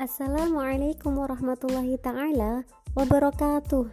[0.00, 2.64] Assalamualaikum warahmatullahi taala
[2.96, 3.84] wabarakatuh.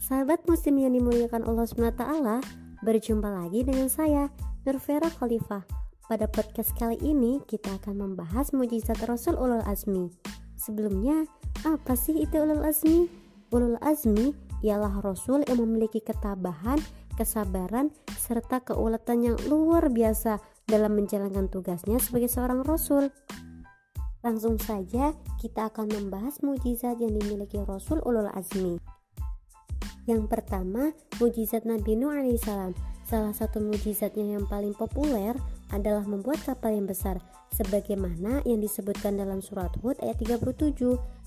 [0.00, 2.00] Sahabat muslim yang dimuliakan Allah SWT,
[2.80, 4.32] berjumpa lagi dengan saya,
[4.64, 5.60] Nurvera Khalifah.
[6.08, 10.08] Pada podcast kali ini kita akan membahas mujizat Rasul Ulul Azmi.
[10.56, 11.28] Sebelumnya,
[11.68, 13.12] apa sih itu Ulul Azmi?
[13.52, 14.32] Ulul Azmi
[14.64, 16.80] ialah Rasul yang memiliki ketabahan,
[17.20, 23.12] kesabaran, serta keuletan yang luar biasa dalam menjalankan tugasnya sebagai seorang Rasul.
[24.22, 25.10] Langsung saja
[25.42, 28.78] kita akan membahas mujizat yang dimiliki Rasul Ulul Azmi.
[30.06, 32.74] Yang pertama, mujizat Nabi Nuh alaihissalam.
[33.02, 35.34] Salah satu mujizatnya yang paling populer
[35.74, 37.18] adalah membuat kapal yang besar,
[37.50, 40.78] sebagaimana yang disebutkan dalam surat Hud ayat 37,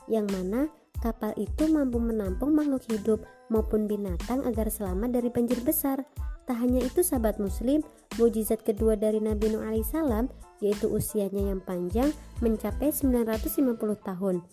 [0.07, 0.71] yang mana
[1.03, 3.19] kapal itu mampu menampung makhluk hidup
[3.51, 5.99] maupun binatang agar selamat dari banjir besar.
[6.47, 7.83] Tak hanya itu sahabat muslim,
[8.15, 10.31] mujizat kedua dari Nabi Nuh alaihissalam
[10.63, 14.43] yaitu usianya yang panjang mencapai 950 tahun.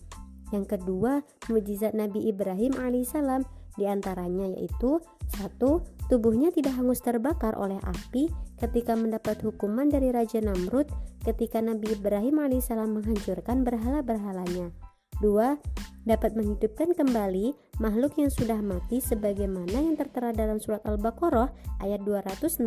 [0.53, 3.41] Yang kedua, mujizat Nabi Ibrahim alaihissalam
[3.73, 5.01] di antaranya yaitu
[5.33, 5.81] satu,
[6.11, 8.29] tubuhnya tidak hangus terbakar oleh api
[8.61, 10.85] ketika mendapat hukuman dari Raja Namrud
[11.25, 14.69] ketika Nabi Ibrahim alaihissalam menghancurkan berhala-berhalanya.
[15.17, 15.57] Dua,
[16.03, 22.61] dapat menghidupkan kembali makhluk yang sudah mati sebagaimana yang tertera dalam surat Al-Baqarah ayat 260.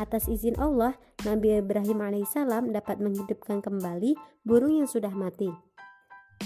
[0.00, 5.50] Atas izin Allah, Nabi Ibrahim alaihissalam dapat menghidupkan kembali burung yang sudah mati.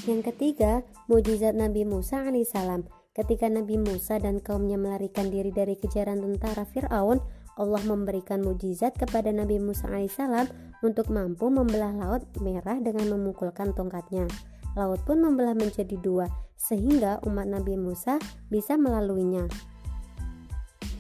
[0.05, 2.85] Yang ketiga, mujizat Nabi Musa alaihissalam.
[3.17, 7.25] Ketika Nabi Musa dan kaumnya melarikan diri dari kejaran tentara Fir'aun,
[7.57, 10.53] Allah memberikan mujizat kepada Nabi Musa alaihissalam
[10.85, 14.29] untuk mampu membelah laut merah dengan memukulkan tongkatnya
[14.77, 18.21] laut pun membelah menjadi dua, sehingga umat Nabi Musa
[18.53, 19.49] bisa melaluinya.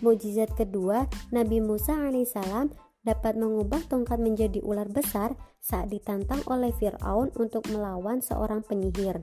[0.00, 2.72] Mujizat kedua, Nabi Musa alaihissalam
[3.06, 9.22] dapat mengubah tongkat menjadi ular besar saat ditantang oleh Firaun untuk melawan seorang penyihir.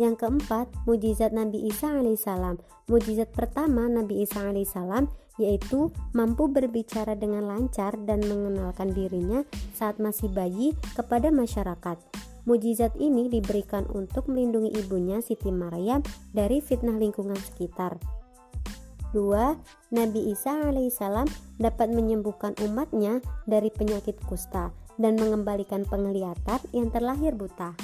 [0.00, 2.56] Yang keempat, mujizat Nabi Isa alaihissalam.
[2.88, 10.32] Mujizat pertama Nabi Isa alaihissalam yaitu mampu berbicara dengan lancar dan mengenalkan dirinya saat masih
[10.32, 11.96] bayi kepada masyarakat.
[12.48, 16.00] Mujizat ini diberikan untuk melindungi ibunya Siti Maryam
[16.32, 18.00] dari fitnah lingkungan sekitar.
[19.12, 19.94] 2.
[19.94, 21.26] Nabi Isa alaihissalam
[21.58, 27.74] dapat menyembuhkan umatnya dari penyakit kusta dan mengembalikan penglihatan yang terlahir buta.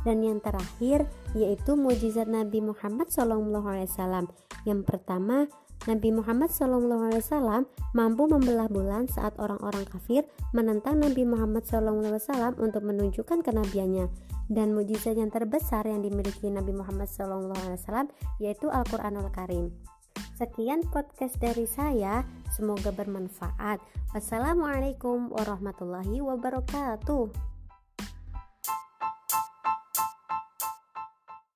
[0.00, 1.04] Dan yang terakhir
[1.36, 4.32] yaitu mujizat Nabi Muhammad SAW.
[4.64, 5.44] Yang pertama,
[5.88, 7.64] Nabi Muhammad SAW
[7.96, 14.12] mampu membelah bulan saat orang-orang kafir menentang Nabi Muhammad SAW untuk menunjukkan kenabiannya
[14.52, 18.12] dan mujizat yang terbesar yang dimiliki Nabi Muhammad SAW
[18.42, 19.72] yaitu Al-Quranul Karim.
[20.40, 23.76] Sekian podcast dari saya, semoga bermanfaat.
[24.16, 27.49] Wassalamualaikum warahmatullahi wabarakatuh.